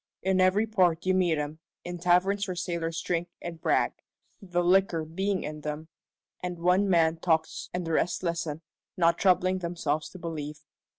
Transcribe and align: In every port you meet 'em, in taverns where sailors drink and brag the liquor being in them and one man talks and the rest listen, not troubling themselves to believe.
In 0.23 0.41
every 0.41 0.65
port 0.65 1.05
you 1.05 1.13
meet 1.13 1.37
'em, 1.37 1.59
in 1.83 1.99
taverns 1.99 2.47
where 2.47 2.55
sailors 2.55 2.99
drink 3.03 3.29
and 3.39 3.61
brag 3.61 3.93
the 4.41 4.63
liquor 4.63 5.05
being 5.05 5.43
in 5.43 5.61
them 5.61 5.89
and 6.41 6.57
one 6.57 6.89
man 6.89 7.17
talks 7.17 7.69
and 7.71 7.85
the 7.85 7.91
rest 7.93 8.23
listen, 8.23 8.63
not 8.97 9.19
troubling 9.19 9.59
themselves 9.59 10.09
to 10.09 10.17
believe. 10.17 10.63